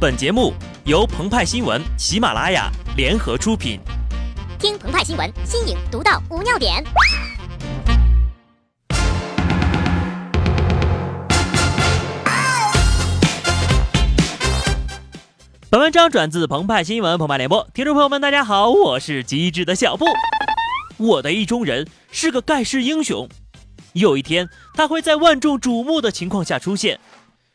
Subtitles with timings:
[0.00, 0.54] 本节目
[0.86, 3.78] 由澎湃新闻、喜马拉雅联合出品。
[4.58, 6.82] 听澎湃新闻，新颖独到，无尿点。
[15.68, 20.06] 本文章转自澎湃新闻澎湃联播，听众朋友们，大家好，我是机智的小布。
[20.96, 23.28] 我的意中人是个盖世英雄，
[23.92, 26.98] 有一天他会在万众瞩目的情况下出现。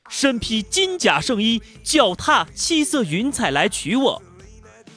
[0.07, 4.21] 身披金甲圣衣，脚踏七色云彩来娶我。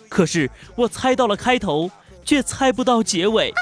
[0.09, 1.91] 可是我猜到了开头，
[2.25, 3.53] 却猜不到结尾。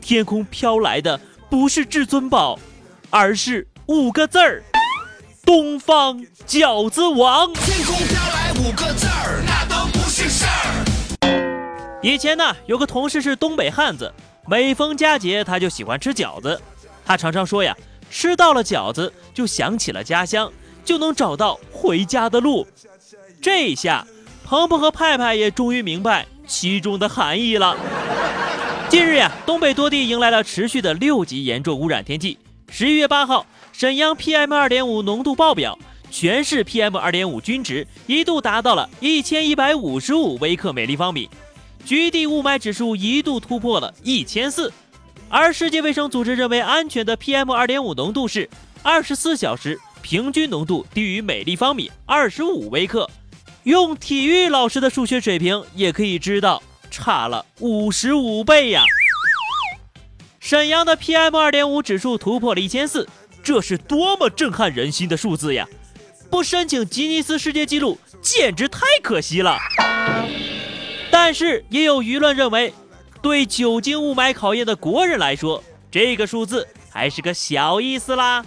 [0.00, 1.20] 天空飘来的
[1.50, 2.58] 不是至尊宝，
[3.10, 4.62] 而是五个字儿：
[5.44, 7.52] 东方饺子王。
[7.54, 12.00] 天空飘来五个字儿，那都不是事儿。
[12.02, 14.12] 以前呢，有个同事是东北汉子，
[14.46, 16.60] 每逢佳节他就喜欢吃饺子。
[17.04, 17.76] 他常常说呀。
[18.14, 20.50] 吃到了饺子，就想起了家乡，
[20.84, 22.64] 就能找到回家的路。
[23.42, 24.06] 这一下，
[24.44, 27.76] 鹏鹏和派派也终于明白其中的含义了。
[28.88, 32.38] 近日呀，东北多地迎来了持续的六级严重污染天气。
[32.68, 35.76] 十一月八号，沈阳 PM 二点五浓度爆表，
[36.08, 41.28] 全市 PM 二点五均值一度达到了一千一百五十五微克每立方米，
[41.84, 44.72] 局地雾霾指数一度突破了一千四。
[45.36, 48.48] 而世界卫生组织认为安全的 PM 二点五浓度是
[48.84, 53.10] 二十四小时平均浓度低于每立方米二十五微克，
[53.64, 58.84] 用体育老师的数学水平也可以知道差了五十五倍呀！
[60.38, 63.08] 沈阳的 PM 二点五指数突破了一千四，
[63.42, 65.66] 这是多么震撼人心的数字呀！
[66.30, 69.58] 不申请吉尼斯世界纪录简直太可惜了。
[71.10, 72.72] 但是也有舆论认为。
[73.24, 78.44] 对酒精雾霾考验的国人来说，这个数字还是个小意思啦。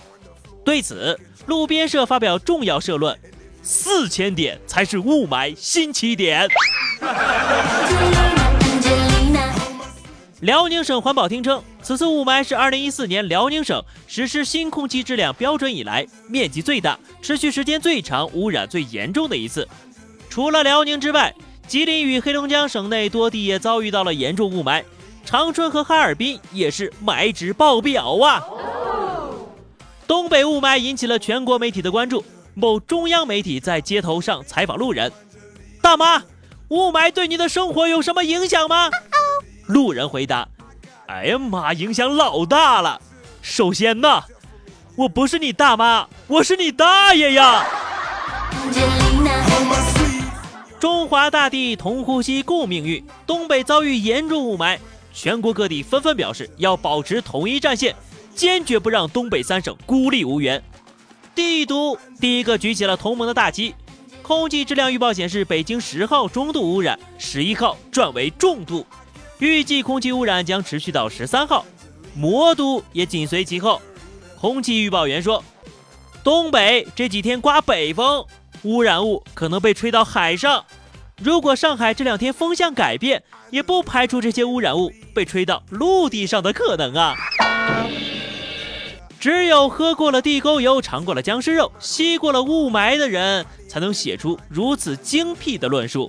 [0.64, 3.17] 对此，路边社发表重要社论：
[3.64, 6.48] 四千点才是雾霾新起点。
[10.42, 19.67] 辽宁省环保厅称，此次雾霾是2014年辽宁省实施新空气质量标准以来面积最大、持续时间最长、污染最严重的一次。
[20.30, 21.33] 除了辽宁之外，
[21.67, 24.83] 吉林与黑龙江省内多地也遭遇到了严重雾霾，
[25.26, 28.42] 长春和哈尔滨也是霾值爆表啊！
[30.08, 32.23] 东北雾霾引起了全国媒体的关注。
[32.54, 35.11] 某中央媒体在街头上采访路人
[35.83, 36.23] ：“大妈，
[36.70, 38.89] 雾霾对你的生活有什么影响吗？”
[39.67, 40.48] 路人回答
[41.08, 43.02] ：“哎呀妈，影响老大了。
[43.42, 44.23] 首先呢，
[44.95, 47.66] 我不是你大妈，我是你大爷呀。”
[50.80, 54.77] 中华大地同呼吸共命运，东北遭遇严重雾霾，
[55.11, 57.95] 全国各地纷纷表示要保持统一战线，
[58.36, 60.64] 坚决不让东北三省孤立无援。
[61.33, 63.73] 帝都第一个举起了同盟的大旗，
[64.21, 68.86] 空气质量预报显示，北京十号中度污染，十一号转为重度，
[69.39, 71.66] 预计空气污染将持续到十三号。
[72.14, 73.82] 魔都也紧随其后，
[74.39, 75.43] 空气预报员说，
[76.23, 78.23] 东北这几天刮北风。
[78.63, 80.65] 污染物可能被吹到海上，
[81.21, 87.15] 如果上海这两天风向改变，也不排除这些污染物被吹到陆地上的可能啊！
[89.19, 96.07] 只有喝过了地沟油、尝过了僵尸肉、吸过了雾霾的人，才能写出如此精辟的论述。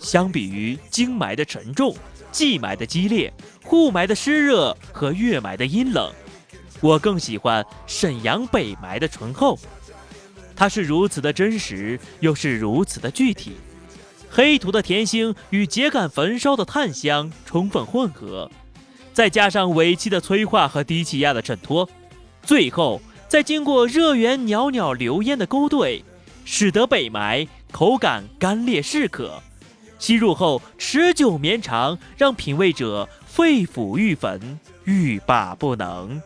[0.00, 1.94] 相比于京霾的沉重、
[2.32, 6.12] 冀霾的激烈、沪霾的湿热和粤霾的阴冷，
[6.80, 9.56] 我更喜欢沈阳北霾的醇厚。
[10.56, 13.52] 它是如此的真实，又是如此的具体。
[14.30, 18.50] 黑土的甜腥与秸秆焚烧的炭香充分混合，
[19.12, 21.88] 再加上尾气的催化和低气压的衬托，
[22.42, 26.04] 最后再经过热源袅袅流烟的勾兑，
[26.44, 29.40] 使得北霾口感干裂适可，
[30.00, 36.20] 吸入后持久绵长，让品味者肺腑欲焚，欲罢不能。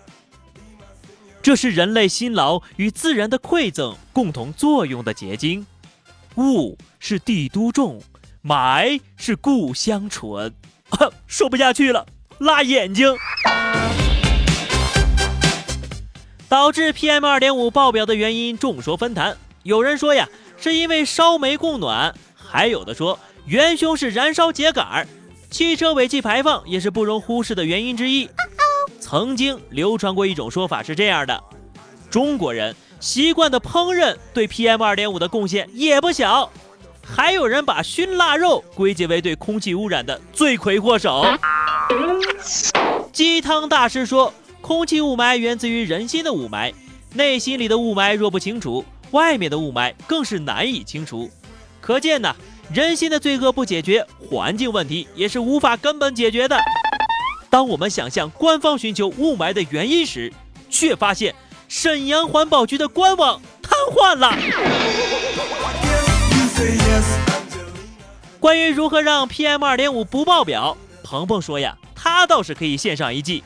[1.49, 5.67] 这是人类辛劳与自然的馈赠共同作用的结晶。
[6.37, 8.03] 雾是帝都重，
[8.45, 10.53] 霾是故乡醇。
[11.27, 12.05] 说不下去了，
[12.41, 13.17] 辣眼睛。
[16.51, 19.35] 导致 PM 二点五爆表的原因众说纷纭。
[19.63, 20.29] 有人说呀，
[20.59, 25.07] 是因为烧煤供暖；还有的说元凶是燃烧秸秆。
[25.51, 28.29] 汽车尾气排放也是不容忽视的原因之一。
[29.01, 31.43] 曾经流传过一种说法是这样的：
[32.11, 36.51] 中国人习惯的烹饪对 PM 二点五的贡献也不小。
[37.03, 41.25] 还有人把熏腊肉归结为对空气污染的罪魁祸首。
[43.13, 46.75] 鸡汤大师说，空气雾霾源自于人心的雾霾，
[47.15, 51.31] 内心里的雾霾若不清除，外面的雾霾更是难以清除。
[51.81, 52.37] 可见呢，
[52.71, 56.61] 人心的罪恶不解决，环境问题也是无法根本解决的。
[57.51, 60.33] 当我们想向官方寻求雾霾的原因时，
[60.69, 61.35] 却发现
[61.69, 64.37] 沈阳环保局的官网瘫痪了。
[68.39, 73.43] 关于如何让 PM 二点五不爆表，鹏鹏说呀，他倒是可以献上一计。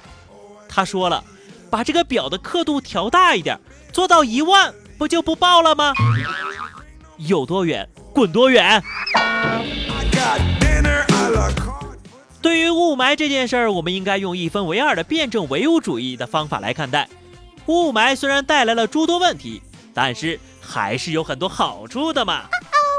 [0.69, 1.23] 他说了，
[1.71, 3.59] 把这个表的刻度调大一点，
[3.93, 5.93] 做到一万，不就不爆了吗？
[7.19, 8.83] 有多远滚多远。
[12.43, 17.09] 对于雾霾这件事儿，我们应该用一分为二的辩证唯物主义的方法来看待。
[17.67, 19.63] 雾霾虽然带来了诸多问题，
[19.95, 22.47] 但是还是有很多好处的嘛。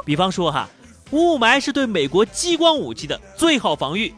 [0.06, 0.70] 比方说哈，
[1.12, 4.14] 雾霾是对美国激光武器的最好防御。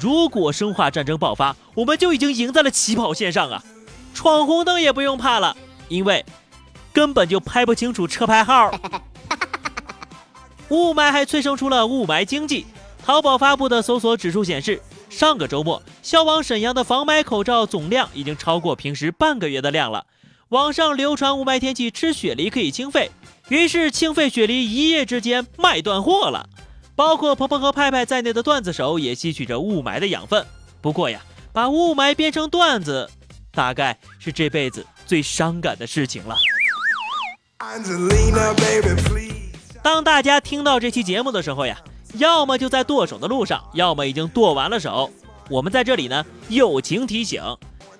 [0.00, 3.62] 如果生化战争爆发，我们就已经赢在了起跑线上啊！
[4.14, 5.54] 闯红灯也不用怕了，
[5.88, 6.24] 因为
[6.94, 8.70] 根本就拍不清楚车牌号。
[10.70, 12.66] 雾霾还催生出了雾霾经济。
[13.06, 20.04] 淘宝发布的搜索指数显示，上个周末销往沈阳的防霾口罩总量已经超过平时半个月的量了。
[20.48, 23.12] 网上流传雾霾天气吃雪梨可以清肺，
[23.48, 26.48] 于是清肺雪梨一夜之间卖断货了。
[26.96, 30.44] 包括鹏鹏和派派在内的段子手也吸取着雾霾的养分。
[30.80, 31.20] 不过呀，
[31.52, 33.08] 把雾霾编成段子，
[33.52, 36.36] 大概是这辈子最伤感的事情了。
[39.80, 41.78] 当大家听到这期节目的时候呀。
[42.14, 45.10] 要么就在剁手的路上，要么已经剁完了手。
[45.48, 47.42] 我们在这里呢，友情提醒，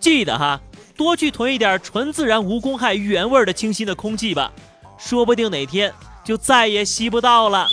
[0.00, 0.61] 记得哈，
[0.97, 4.50] 多去囤一点纯自然、无公害、原味的清新的空气吧，
[4.99, 5.93] 说不定哪天
[6.25, 7.69] 就再也吸不到了。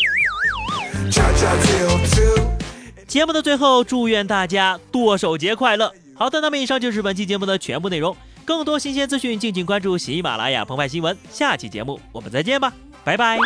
[3.07, 5.91] 节目的最后，祝愿大家剁手节快乐。
[6.15, 8.15] 好的，那么以上就是本期节目的全部内容。
[8.45, 11.17] 更多新鲜资讯，敬请关注喜马拉雅澎湃新闻。
[11.31, 13.37] 下期节目我们再见吧，拜拜。